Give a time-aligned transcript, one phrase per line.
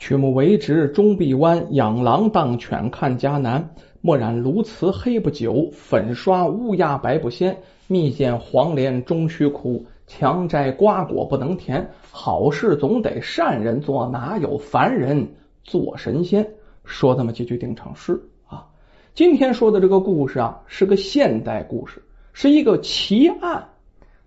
[0.00, 3.74] 曲木为直终必弯，养狼当犬看家难。
[4.00, 7.54] 墨染鸬鹚黑不久，粉刷乌鸦白不鲜。
[7.86, 11.86] 蜜饯黄连终须苦，强摘瓜果不能甜。
[12.10, 16.48] 好事总得善人做，哪有凡人做神仙？
[16.86, 18.68] 说这么几句定场诗啊。
[19.12, 23.68] 今天说的这个故事啊，是个现代故事，是一个奇案，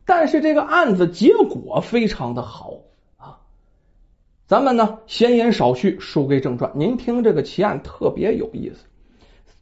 [0.06, 2.76] 但是这个案子结果非常的好。
[4.46, 6.70] 咱们呢，闲言少叙，书归正传。
[6.76, 8.86] 您听这个奇案特别有意思。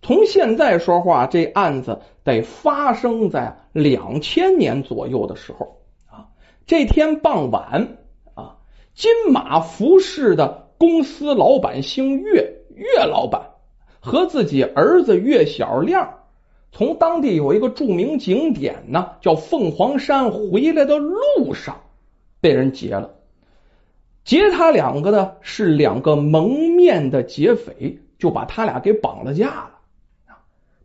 [0.01, 5.77] 从现在说话，这案子得发生在两千年左右的时候
[6.09, 6.25] 啊。
[6.65, 7.99] 这天傍晚
[8.33, 8.57] 啊，
[8.95, 13.51] 金马服饰的公司老板姓岳，岳老板
[13.99, 16.15] 和自己儿子岳小亮
[16.71, 21.79] 从当地有一个著名景点呢，叫凤凰山回来的路上，
[22.39, 23.11] 被人劫了。
[24.23, 29.71] 劫他两个的是两个蒙面的劫匪，就把他俩给绑了架了。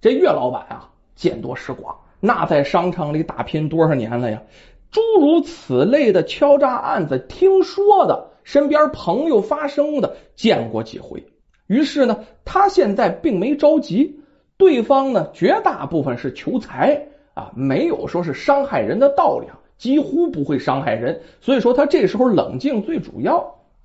[0.00, 4.42] 这岳老板啊，见多识广，那在商场里打拼多少年了呀？
[4.90, 11.26] 诸如此类的敲诈案子，听说的，身边朋友发生的，见过几回。
[11.66, 14.20] 于是呢，他现在并没着急，
[14.56, 19.48] 对方呢，绝大部分是求财啊，没有说是伤害人的道理。
[19.78, 23.38] 几乎不会伤害人，所以说他这时候冷静最主要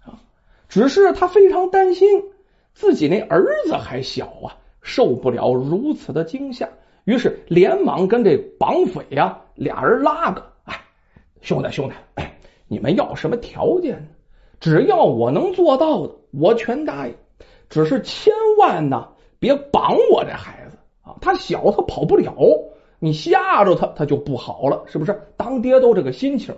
[0.04, 0.20] 啊。
[0.70, 2.08] 只是他非常担心
[2.74, 6.70] 自己那儿子还小啊，受不了如此的惊吓，
[7.04, 10.82] 于是连忙跟这绑匪呀俩人拉个，哎，
[11.42, 14.08] 兄弟兄弟，哎，你们要什么条件呢？
[14.60, 17.16] 只要我能做到的，我全答应。
[17.68, 19.08] 只是千万呢，
[19.40, 22.34] 别绑我这孩子啊，他小，他跑不了。
[23.04, 25.20] 你吓着他，他就不好了，是不是？
[25.36, 26.54] 当爹都这个心情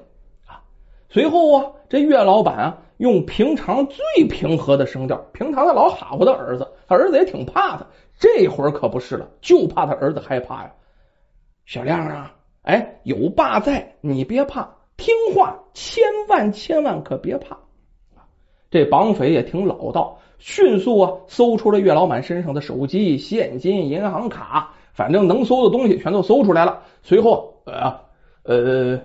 [0.45, 0.59] 啊。
[1.08, 7.88] 随后啊，这岳老板啊，用平常最平和的声调，平常他老哈呼他儿子，他儿子也挺怕他，
[8.19, 10.73] 这会儿可不是了，就怕他儿子害怕呀。
[11.66, 17.58] 小亮啊，哎，有爸在，你别怕，听话，千万千万可别怕。
[18.70, 24.73] 这绑匪也挺老道，迅速啊，搜出了岳老板身上的手机、现金、银行卡。
[24.93, 26.81] 反正能搜的东西全都搜出来了。
[27.02, 27.93] 随后，呃
[28.43, 28.99] 呃，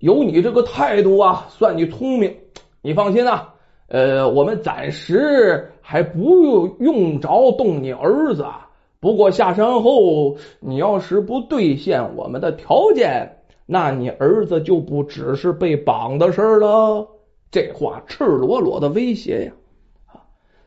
[0.00, 2.36] 有你这个态度啊，算你聪明。
[2.82, 3.54] 你放心啊，
[3.86, 8.42] 呃，我们暂时还不用用着动你儿子。
[8.42, 8.66] 啊
[9.00, 13.30] 不过下山后，你要是不兑现我们的条件，
[13.64, 17.06] 那你儿子就不只是被绑的事了。
[17.48, 20.20] 这话赤裸裸的威胁呀！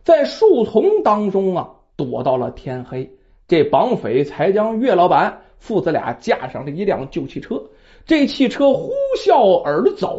[0.06, 3.12] 在树丛当中啊，躲到了天黑。
[3.52, 7.62] 这绑匪才将岳老板父子俩架上了一辆旧汽车，
[8.06, 10.18] 这汽车呼啸而走，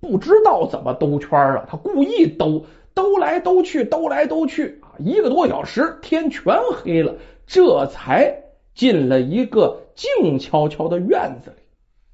[0.00, 1.66] 不知道怎么兜圈了。
[1.68, 7.16] 他故意兜，兜来兜去，兜来兜去啊，一个多小时，天全黑了，
[7.46, 8.34] 这才
[8.74, 11.62] 进了一个静悄悄的院子里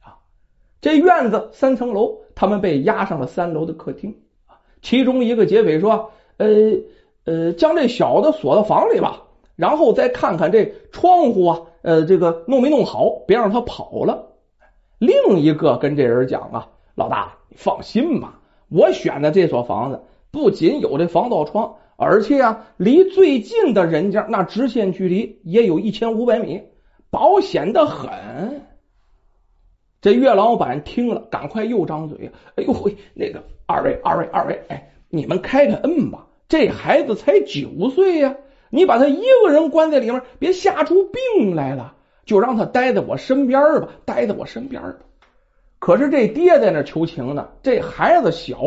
[0.03, 0.19] 啊。
[0.81, 4.13] 这院子三层楼，他们被押上了三楼的客厅
[4.49, 4.59] 啊。
[4.83, 6.49] 其中一个劫匪说：“呃
[7.27, 9.23] 呃，将这小子锁到房里吧。”
[9.59, 14.37] 然后再看看这窗户啊，呃，这个弄没弄好，别让他跑了。
[15.01, 26.63] 另一个跟这人讲啊，老大，你放心吧，我选的这所房子不仅有这防盗窗，而且啊，离最近的人家那直线距离也有一千五百米，
[27.11, 28.63] 保险的很。
[30.01, 38.37] 这岳老板听了，赶快又张嘴，哎呦喂，那个二位二位二位，哎，你们开开恩吧，这孩子才九岁呀。
[38.71, 44.95] 你把他一个人关在里面，别吓出病来了，就让他待在我身边吧，待在我身边吧。
[45.79, 48.59] 可是这爹在那求情呢，这孩子小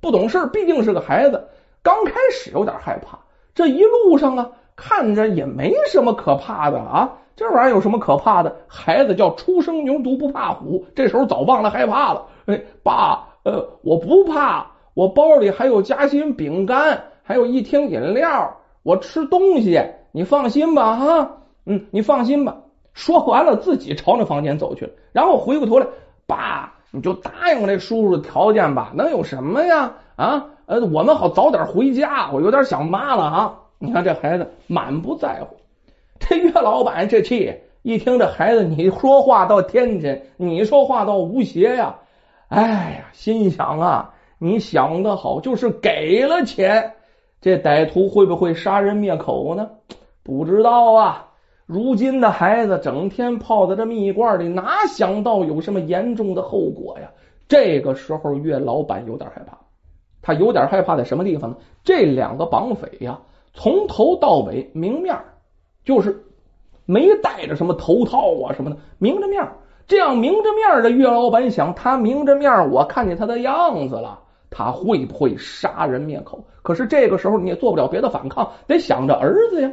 [0.00, 1.42] 不懂事，毕竟是个孩子，
[1.82, 3.18] 刚开始有点害怕。
[3.54, 8.54] 这一路上啊，看着也没什么可怕的啊，这玩意儿有什么可怕的？
[8.68, 12.26] 孩子叫初生牛犊不怕虎，这时候早忘了害怕了。
[12.46, 18.59] 哎，爸，呃，我不怕，我包里还有夹心饼干，还有一听饮料。
[18.82, 19.82] 我吃东西，
[20.12, 21.36] 你放心吧，哈，
[21.66, 22.56] 嗯，你放心吧。
[22.92, 25.86] 说完了，自己朝那房间走去了，然后回过头来，
[26.26, 29.92] 爸，你就答应这叔叔的条件吧，能有什么呀？
[30.16, 33.56] 啊，呃，我们好早点回家，我有点想妈了啊。
[33.78, 35.56] 你看这孩子满不在乎，
[36.18, 41.94] 这岳老板这气，一听这孩子你说话倒天真，你说话倒无邪呀，
[42.48, 46.94] 哎呀，心想啊，你想的好，就是给了钱。
[47.40, 49.70] 这歹徒会不会杀人灭口呢？
[50.22, 51.26] 不知道啊。
[51.66, 57.10] 如今的孩子整天泡在这蜜罐里，哪想到有什么严重的后果呀？
[57.48, 59.56] 这个时候，岳老板有点害怕
[60.20, 61.56] 他有点害怕在什么地方呢？
[61.82, 63.20] 这两个绑匪呀，
[63.54, 65.16] 从头到尾明面
[65.84, 66.24] 就是
[66.84, 69.48] 没戴着什么头套啊什么的，明着面。
[69.86, 74.20] 这样明着面的岳老板想，他明着面，我看见他的样子了，
[74.50, 76.44] 他会不会杀人灭口？
[76.62, 79.70] 可是这个时候你也做不了别的反抗，得想着儿子呀。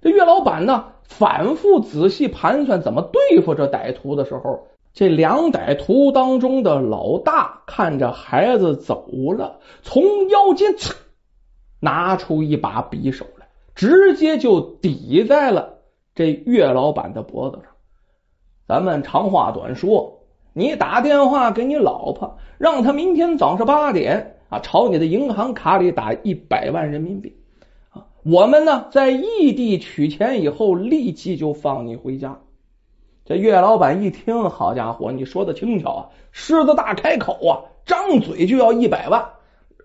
[0.00, 4.66] 这岳老板呢，反复仔细盘算怎么对付这歹徒的时候。
[4.94, 9.06] 这两歹徒当中的老大看着孩子走
[9.36, 10.74] 了，从腰间
[11.78, 15.78] 拿出一把匕首来，直接就抵在了
[16.16, 17.66] 这岳老板的脖子上。
[18.66, 20.17] 咱们长话短说，
[20.52, 27.36] 你打电话给你老婆，让他明天早上八点啊，朝你的银行卡里打一百万人民币
[27.90, 28.06] 啊。
[28.24, 32.38] 我们呢，在异地取钱以后，立即就放你回家。
[33.24, 36.08] 这岳老板一听，好家伙，你说的轻巧啊！
[36.32, 37.52] 狮子大开口啊，
[37.84, 39.22] 张嘴就要一百万。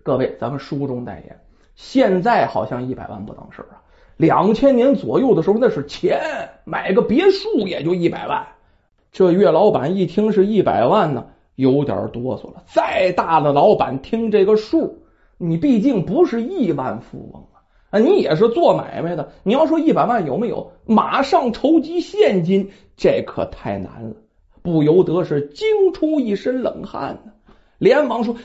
[0.01, 1.39] 各位，咱们书中代言，
[1.75, 3.83] 现在好像一百万不当事啊。
[4.15, 6.21] 两千年左右的时候，那是钱，
[6.63, 8.47] 买个别墅也就一百万。
[9.13, 12.63] 这岳老板一听是一百万呢，有点哆嗦了。
[12.65, 15.03] 再大的老板听这个数，
[15.37, 17.43] 你毕竟不是亿万富翁。
[17.91, 20.71] 啊，你也是做买卖的，你要说一百万有没有？
[20.87, 24.15] 马上筹集现金，这可太难了，
[24.63, 27.31] 不由得是惊出一身冷汗呢。
[27.77, 28.35] 连忙说：“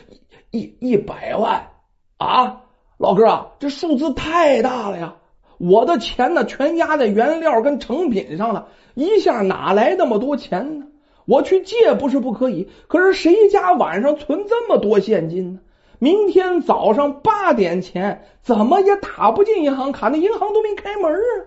[0.52, 1.70] 一一百万
[2.18, 2.60] 啊，
[2.98, 5.16] 老哥啊，这数字太大了呀！
[5.58, 10.86] 我的钱呢，全压在原料跟成品上了，一下哪来那么多钱呢？
[11.26, 15.60] 我去借不是不可以，可是谁家晚上存这么多现金呢？”
[16.00, 21.44] 明天早上八点前怎么也打不进银行卡，那银行都没开门啊！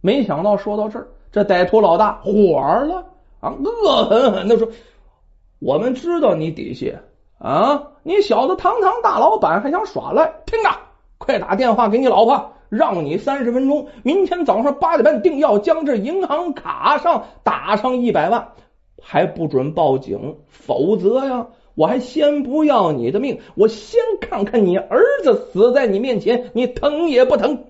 [0.00, 3.06] 没想到说到这儿，这歹徒老大火了
[3.38, 4.68] 啊，恶狠狠的说
[5.60, 6.92] ：“我们知道你底细
[7.38, 10.26] 啊，你小子堂堂大老板还想耍赖？
[10.44, 10.70] 听着，
[11.18, 18.48] 快打电话给你老婆，让你三十分钟，明天早上八点半定要将这银行卡上打上一百万，
[19.02, 27.64] 还不准报警，否则呀。”我还先不要你的命，我先看看你儿子死在你面前，你疼也不疼？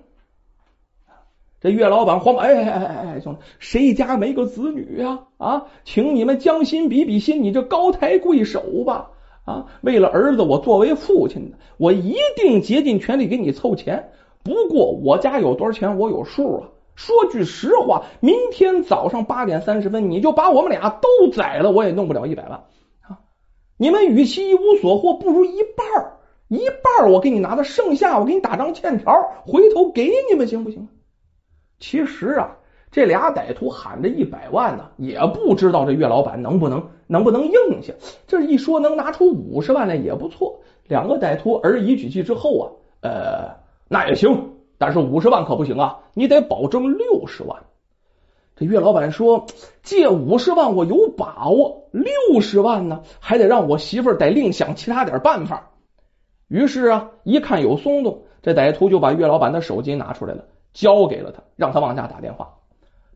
[1.58, 5.20] 这岳老板慌，哎哎哎哎，兄弟，谁家没个子女呀？
[5.38, 9.12] 啊，请你们将心比比心，你这高抬贵手吧！
[9.46, 14.10] 啊，为了儿子，我作为父亲，我一定竭尽全力给你凑钱。
[14.44, 16.68] 不过我家有多少钱，我有数啊。
[16.94, 22.64] 说句实话，明天早上八点三十分，你就把我们俩都宰了，我也弄不了一百万
[23.00, 23.18] 啊。
[23.76, 29.12] 你们与其一无所获，不如一半一半我给你拿的，剩下我给你打张欠条，
[29.44, 30.86] 回头给你们，行不行？
[31.80, 32.58] 其实啊，
[32.92, 37.92] 这俩歹徒喊着一百万呢，也不知道这岳老板能不能能不能应下。
[38.28, 40.60] 这一说能拿出五十万来也不错。
[40.86, 42.70] 两个歹徒而已举计之后啊，
[43.00, 43.63] 呃，
[43.94, 47.62] 那也行，但是五十万可不行啊，你得保证六十万。
[48.56, 49.46] 这岳老板说
[49.84, 55.70] ：“借五十万我有把握，六十万呢，还得让我媳妇儿得另想其他点办法。”
[56.50, 62.52] 于是啊，一看有松动，这歹徒就把岳老板的手机拿出来了，交给了他，让他往家打电话。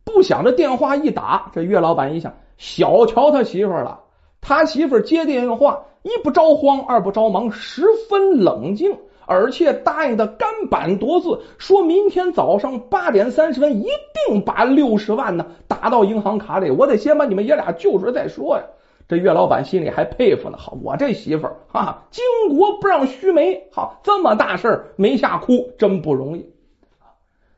[0.04, 3.98] 不想这电话一打，这岳老板一想，小瞧他媳妇儿了。
[4.40, 8.96] 他媳妇儿接电话，一不着慌，二不着忙，十分冷静。
[9.28, 13.86] 而且答应的干板夺字，说明天早上八点三十分一
[14.26, 16.70] 定把六十万呢打到银行卡里。
[16.70, 18.64] 我得先把你们爷俩救出来再说呀。
[19.06, 22.20] 这岳老板心里还佩服呢，好，我这媳妇儿啊，巾
[22.54, 26.50] 帼不让须眉，好，这么大事儿没吓哭，真不容易。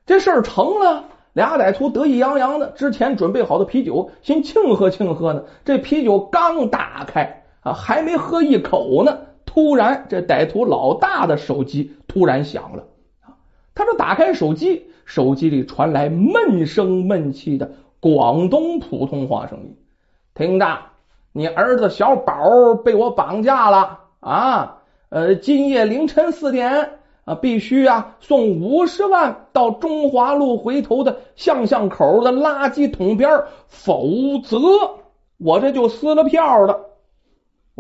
[0.06, 5.44] 这事儿成了，俩歹徒得意洋洋的，之前准备好的啤酒，先庆贺庆贺呢。
[5.64, 9.18] 这啤酒刚打开啊，还没喝一口呢。
[9.52, 12.84] 突然，这歹徒老大的手机突然响了
[13.74, 19.76] 他说：“打开手机，手机里传来闷声闷气的广东普通话声音
[20.36, 20.78] ：‘听着，
[21.32, 24.82] 你儿子小宝被我绑架了啊！
[25.08, 26.90] 呃，今夜凌晨四点
[27.24, 34.06] 啊，必须啊送五十万到中华路回头的巷巷口的垃圾桶边，否
[34.44, 34.58] 则
[35.38, 36.86] 我这就撕了票了。’”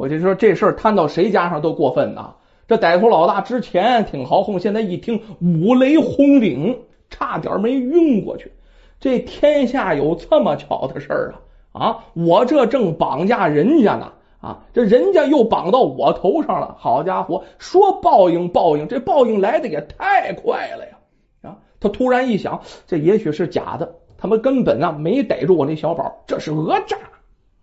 [0.00, 2.32] 我就说这事儿摊到谁家上都过分呐！
[2.66, 6.74] 这歹徒老大之前挺豪横，现在一听五雷轰顶，
[7.10, 8.50] 差点没晕过去。
[8.98, 11.34] 这天下有这么巧的事儿
[11.72, 11.82] 啊！
[11.82, 16.74] 啊，我这正绑架人家呢，啊，这人家又绑到我头上了。
[16.78, 21.50] 好家伙，说报应报应，这报应来的也太快了呀！
[21.50, 26.96] 啊，他突然一想，这也许是假的，他们根本啊没逮住我那小宝，这是讹诈。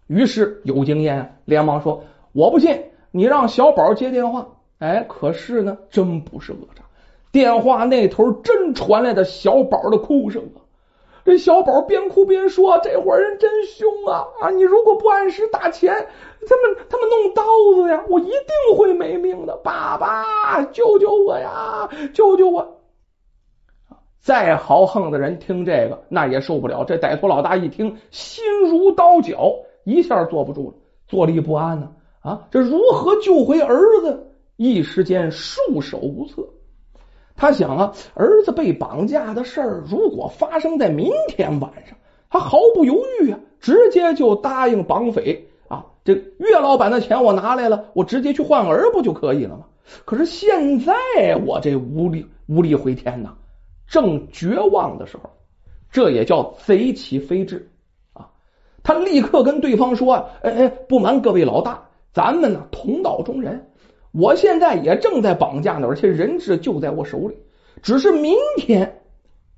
[0.05, 2.03] 于是有经验，连忙说。
[2.33, 4.47] 我不信，你让小宝接电话
[4.79, 6.83] 哎，可是呢，真不是讹诈，
[7.31, 10.61] 电话那头真传来的小宝的哭声啊！
[11.25, 14.23] 这小宝边哭边说：“这伙人真凶啊！
[14.39, 15.93] 啊，你如果不按时打钱，
[16.47, 17.43] 他们他们弄刀
[17.75, 19.57] 子呀，我一定会没命的！
[19.57, 21.89] 爸爸，救救我呀！
[22.13, 22.77] 救救我！”
[24.23, 26.85] 再豪横的人听这个，那也受不了。
[26.85, 29.53] 这歹徒老大一听，心如刀绞，
[29.83, 31.91] 一下坐不住了，坐立不安呢。
[32.27, 34.33] 啊这如何救回儿子？
[34.57, 36.45] 一时间束手无策。
[37.37, 41.97] 他想啊，儿子被绑架的事儿，如果发生在明天晚上，
[42.29, 45.85] 他毫不犹豫啊，直接就答应绑匪啊。
[46.03, 49.65] 这岳老板的钱我拿来了，我直接去换儿不就可以了吗？
[50.03, 50.93] 可是现在
[51.45, 53.35] 我这无力无力回天呐，
[53.87, 55.29] 正绝望的时候，
[55.89, 57.69] 这也叫贼起飞智
[58.11, 58.27] 啊！
[58.83, 61.86] 他立刻跟对方说：“哎哎，不瞒各位老大，
[62.17, 63.63] 咱们呢同道中人。”
[64.11, 67.37] 我现在也正在绑架呢，而且人质就在我手里。
[67.83, 69.01] 只是明天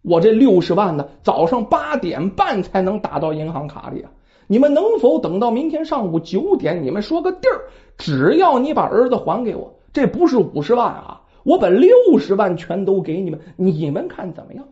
[0.02, 4.12] 我这六十万呢，早上八点半才能打到银行卡里啊！
[4.48, 6.84] 你们能否等到明天上午九点？
[6.84, 11.90] 你们说个地儿，只要你把儿子还给我，这不是五十万啊，我把六
[12.20, 14.68] 十万全都给你们，你们看怎么样？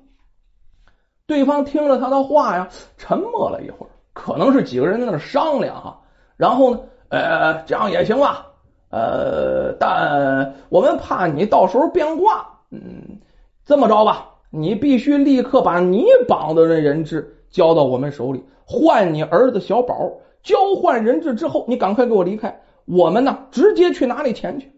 [1.27, 2.67] 对方听了他的话呀，
[2.98, 6.01] 沉默了一会儿，可能是几个人在那商量哈。
[6.36, 8.46] 然后呢，呃，这样也行吧。
[8.90, 13.20] 呃，但我们怕你到时候变卦，嗯，
[13.66, 20.12] 这么着吧，你必须立刻把你绑的人人质交到我们手里，换你儿子小宝。
[20.44, 24.72] 交换人质之后，你赶快给我离开，我们呢直接去拿那钱去。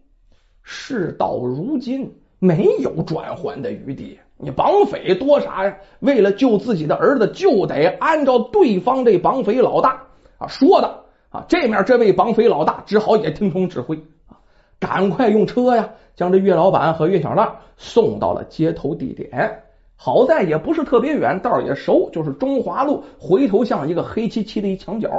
[0.64, 4.20] 事到如今，没有转圜的余地。
[4.38, 5.78] 你绑匪多啥呀？
[6.00, 10.02] 为了救自己的儿子，就得按照对方这绑匪老大
[10.40, 11.04] 啊说的。
[11.30, 13.96] 啊，这面这位绑匪老大只好也听从指挥
[14.28, 14.38] 啊，
[14.80, 19.64] 赶快用车呀，将这岳老板和岳小浪送到了接头地点。
[19.96, 25.10] 好在也不是特别远，道也熟，就是中华路回头巷一个黑漆漆的一墙角。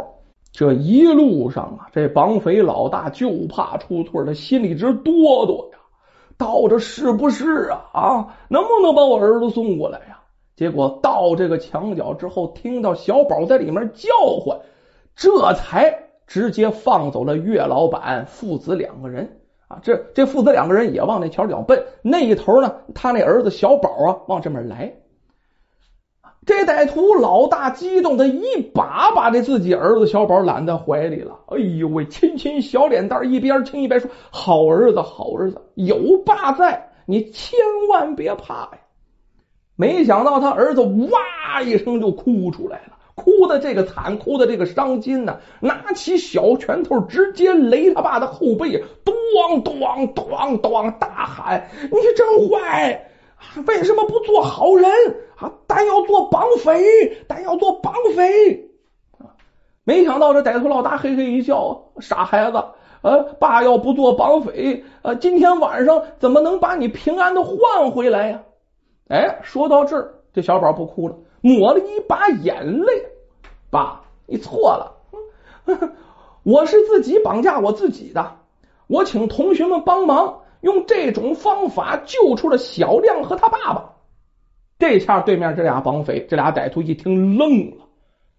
[0.52, 5.78] 这一路上啊，这绑匪老大就怕出错，他心里直哆哆呀。
[6.36, 7.84] 到这是不是啊？
[7.92, 10.18] 啊，能不能把我儿子送过来呀？
[10.56, 14.08] 结果到这个墙角之后，听到小宝在里面叫
[14.44, 14.58] 唤。
[15.16, 19.78] 这才直接放走了岳老板父子两个人啊！
[19.82, 24.94] 这这父子两个人也往那桥脚奔，那一头呢，他那儿子小宝啊往这边来。
[26.46, 31.38] 这歹徒老大激动的一把把这自己儿子小宝揽在怀里了。
[31.48, 37.58] 哎呦喂，亲亲小脸蛋，一边亲一边说：“好儿子，好儿子，有爸在，你千
[37.90, 38.78] 万别怕呀！”
[39.76, 42.96] 没想到他儿子哇一声就哭出来了。
[43.14, 53.10] 哭的这个惨，哭的这个伤心呢，拿起小拳头直接擂他爸的后背，咣咣咣咣大喊：“你真坏，
[53.66, 54.90] 为什么不做好人
[55.36, 55.52] 啊？
[55.66, 58.70] 但要做绑匪，但要做绑匪！”
[59.84, 62.62] 没想到这歹徒老大嘿嘿一笑：“傻孩子，
[63.02, 68.42] 呃，爸要不做绑匪，呃，今天晚上怎么能把你平安的换回来呀？”
[69.08, 71.16] 哎，说到这儿，这小宝不哭了。
[71.40, 73.06] 抹了一把眼泪，
[73.70, 74.96] 爸，你错了，
[76.42, 78.36] 我是自己绑架我自己的，
[78.86, 83.96] 我请同学们帮忙，用这种方法救出了小亮和他爸爸。
[84.78, 87.86] 这下对面这俩绑匪，这俩歹徒一听愣了，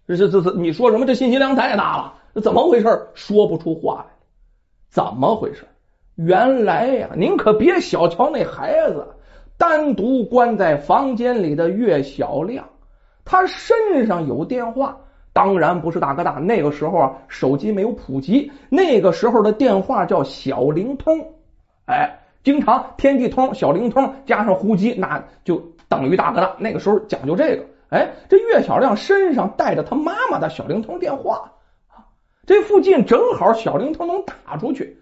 [0.06, 1.06] 这这这你说什么？
[1.06, 3.08] 这信息量太大了，怎么回事？
[3.14, 4.14] 说不出话来，
[4.90, 5.66] 怎么回事？
[6.16, 9.06] 原来呀，您可别小瞧那孩子，
[9.56, 12.68] 单独关在房间里的岳小亮。
[13.24, 14.96] 他身上有电话，
[15.32, 16.32] 当然不是大哥大。
[16.32, 21.34] 那个时候啊，手机没有普及，那个时候的电话叫小灵通。
[21.86, 25.56] 哎，经常天地通、小灵通加上呼机，那就
[25.88, 26.54] 等于大哥大。
[26.58, 27.64] 那个时候讲究这个。
[27.90, 31.52] 哎，这岳小亮身上带着他妈妈的小灵通电话，
[32.46, 35.01] 这附近正好小灵通能打出去。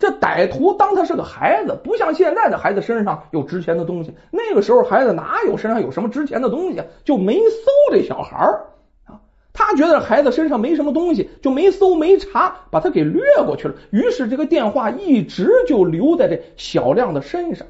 [0.00, 4.10] 这歹徒当他是个孩子，不像现在的孩子身上有值钱的东西。
[4.30, 8.64] 那个时候孩子哪有身上有什么值钱的东西，就没搜这小孩儿
[9.04, 9.20] 啊。
[9.52, 13.74] 他觉得孩子身上没什么东西，就没搜没查，把他给掠过去了。
[13.90, 17.66] 于是这个电话一直就留在这小亮的身上。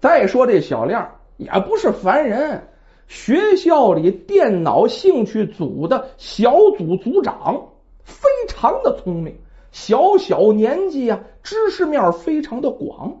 [0.00, 2.62] 再说这小亮也不是凡人，
[3.06, 7.68] 学校里电脑兴趣组的小组组长，
[8.04, 9.34] 非常的聪明。
[9.70, 13.18] 小小年纪啊，知识面非常的广。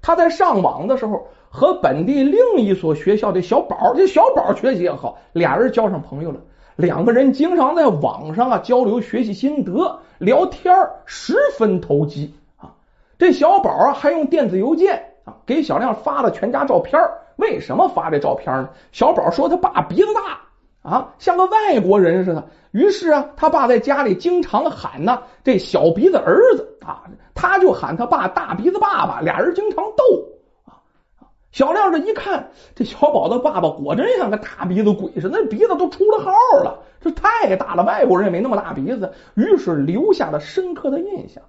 [0.00, 6.40] 他在上网的时候，和本地另一所学校的小宝，这小宝学习也好，俩人交上朋友了。
[6.76, 12.74] 两个人经常在网上啊交流学习心得，聊天十分投机啊。
[13.18, 17.00] 这小宝啊，还用电子邮件啊给小亮发了全家照片。
[17.36, 18.70] 为什么发这照片呢？
[18.90, 20.40] 小宝说他爸鼻子大
[20.82, 22.48] 啊，像个外国人似的。
[22.72, 30.04] 于是啊，他爸在家里经常喊呢这小鼻子儿子啊，他就喊他爸大鼻子爸爸，俩人经常斗
[30.64, 30.80] 啊。
[31.50, 36.32] 小亮这一看，这小宝的爸爸果真像个大鼻子鬼似的，那鼻子都出了号
[36.64, 39.12] 了，这太大了，外国人也没那么大鼻子。
[39.34, 41.42] 于是留下了深刻的印象。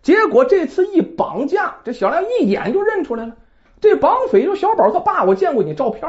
[0.00, 3.34] 结果这次一绑架，这小亮一眼就认出来了，
[3.80, 6.08] 这绑匪就小宝他爸，我见过你照片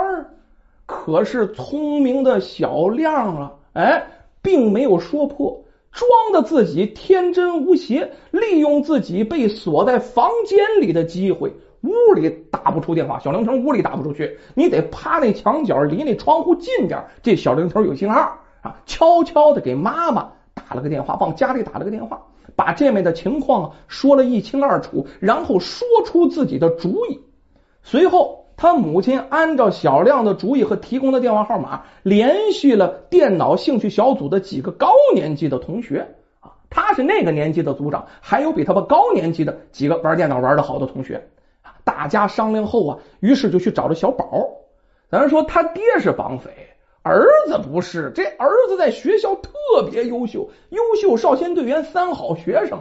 [0.89, 4.07] 可是聪明的小亮啊，哎，
[4.41, 11.53] 并没有说破，装的自己天真无邪，利用自己被锁在房间里的机会。
[11.81, 18.81] 屋里打不出电话，小灵通屋里打不出去，你得趴那墙角，离那窗户近点，这小灵通有信号啊。
[18.87, 22.21] 悄悄的给妈妈打了个电话，往家里打了个电话，
[22.55, 27.21] 把这面的情况说了一清二楚，然后说出自己的主意。
[27.81, 36.05] 随后，他母亲按照小亮的主意和提供的电话号码，联系了电脑兴趣小组的几个高年级的同学
[36.41, 41.25] 啊，他是那个年级的组长，还有比他们高年级的几个玩电脑玩的好的同学。
[41.85, 44.49] 大家商量后啊，于是就去找了小宝。
[45.09, 46.51] 咱说他爹是绑匪，
[47.01, 48.11] 儿子不是。
[48.13, 49.49] 这儿子在学校特
[49.89, 52.77] 别优秀，优秀少先队员，三好学生。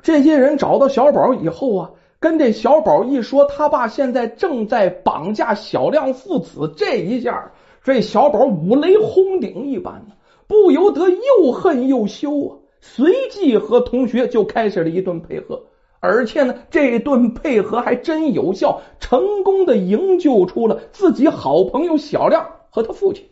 [0.00, 6.72] 这些人找到小宝以后啊，跟这小宝一说，他爸现在正在绑架小亮父子。
[6.76, 7.52] 这一下，
[7.84, 10.04] 这小宝五雷轰顶一般，
[10.46, 12.56] 不由得又恨又羞啊。
[12.80, 15.66] 随即和同学就开始了一顿配合。
[16.00, 23.28] 而且呢，这顿配合还真有效，成功的营救出了自己好朋友小亮和他父亲。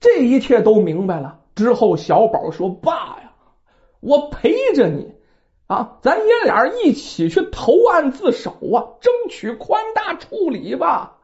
[0.00, 3.32] 这一切都明白了之后，小宝说：“爸呀，
[3.98, 5.12] 我陪着你
[5.68, 11.18] 啊，咱爷俩一起去投案自首啊，争取宽大处理吧。”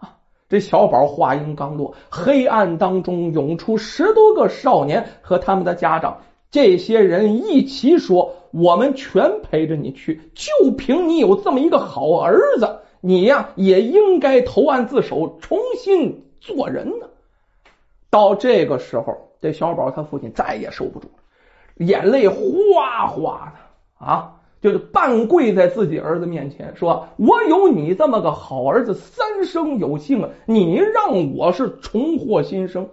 [0.00, 0.16] 啊，
[0.48, 6.22] 这小宝话音刚落，黑暗当中涌出十多个少年和他们的家长。
[6.50, 17.08] 这些人一起说：“我们全陪着你去，就凭你有这么一个好儿子，你呀也应该投案自首，重新做人呢。”
[18.08, 23.71] 到这个时候，这小宝他父亲再也受不住了，眼泪哗哗的
[24.04, 30.28] 啊，就是半跪在自己儿子面前，说：“我有你这么个好儿子，三生有幸啊！
[30.46, 32.88] 你让我是重获新生。”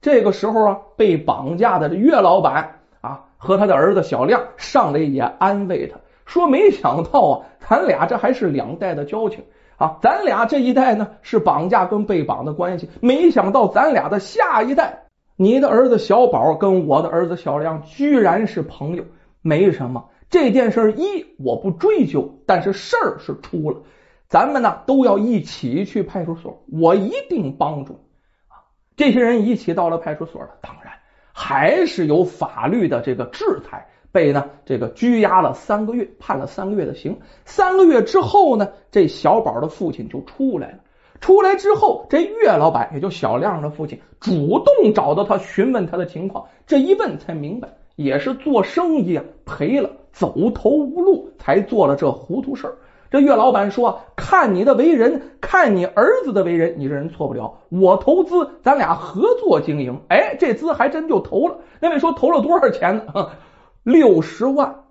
[0.00, 3.26] 这个时候啊，被绑架的岳老板啊。
[3.36, 9.44] 和他的儿子小亮上来也安慰他说：“没想到啊，咱俩这还是两代的交情
[9.76, 9.96] 啊！
[10.02, 15.04] 咱俩这一代呢是绑架跟被绑的关系，没想到咱俩的下一代，
[15.36, 19.04] 你的儿子小宝跟我的儿子小亮居然是朋友。
[19.40, 23.82] 没什么，这件事一我不追究，但是事儿是出了，
[24.28, 28.00] 咱们呢都要一起去派出所，我一定帮助
[28.48, 28.68] 啊！
[28.96, 30.92] 这些人一起到了派出所了，当然。”
[31.40, 37.16] 还是有法律的这个制裁，被呢这个拘押了三个月，判了三个月的刑。
[37.44, 40.78] 三个月之后呢，这小宝的父亲就出来了。
[41.20, 46.48] 出来之后，这岳老板也就小亮的父亲主动找到他询问他的情况。
[46.66, 52.76] 这一问才明白，也是做生意啊赔了，走投无路才做了这糊涂事儿。
[53.10, 57.60] 这岳老板说：“看你的为人，看你儿子的为人，你这人错不了。
[57.70, 60.00] 我投资，咱俩合作经营。
[60.08, 61.58] 哎，这资还真就投了。
[61.80, 63.30] 那位说投了多少钱呢？
[63.82, 64.84] 六十万，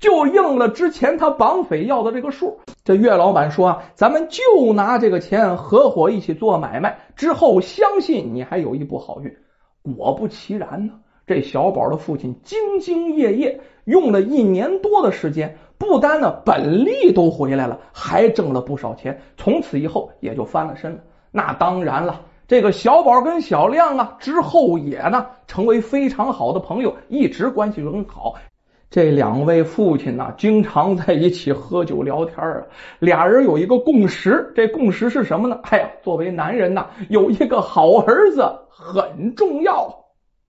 [0.00, 2.58] 就应了之前他绑匪要的这个数。
[2.84, 9.34] 这岳老板说：咱们就拿这个钱合伙一起做买卖，之后相信你还有一步好运。
[9.82, 10.92] 果不其然呢，
[11.26, 19.20] 这小宝的父亲兢兢业业，用了一年多的时间。”不单呢本利都回来了，还挣了不少钱。
[19.36, 20.98] 从此以后也就翻了身了。
[21.30, 28.36] 那当然了，这个小宝跟小亮啊，之后也呢成为非常好的朋友，一直关系很好。
[28.88, 32.62] 这两位父亲呢，经常在一起喝酒聊天啊。
[32.98, 35.60] 俩人有一个共识，这共识是什么呢？
[35.64, 40.05] 哎呀，作为男人呐，有一个好儿子很重要。